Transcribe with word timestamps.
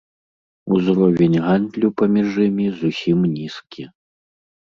Узровень 0.75 1.35
гандлю 1.47 1.87
паміж 2.01 2.29
імі 2.47 2.67
зусім 2.79 3.19
нізкі. 3.37 3.83